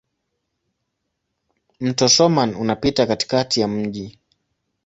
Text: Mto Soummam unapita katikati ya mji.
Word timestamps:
Mto 1.79 2.09
Soummam 2.09 2.59
unapita 2.59 3.05
katikati 3.07 3.59
ya 3.61 3.67
mji. 3.67 4.19